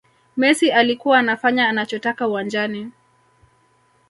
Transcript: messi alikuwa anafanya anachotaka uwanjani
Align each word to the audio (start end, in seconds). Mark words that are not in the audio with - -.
messi 0.37 0.71
alikuwa 0.71 1.19
anafanya 1.19 1.69
anachotaka 1.69 2.27
uwanjani 2.27 2.91